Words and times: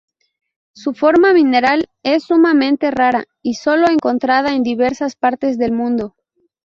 Su 0.73 0.95
forma 0.95 1.31
mineral 1.31 1.87
es 2.01 2.23
sumamente 2.23 2.89
rara 2.89 3.25
y 3.43 3.53
solo 3.53 3.87
encontrada 3.87 4.55
en 4.55 4.63
diversas 4.63 5.15
partes 5.15 5.59
del 5.59 5.73
mundo 5.73 6.15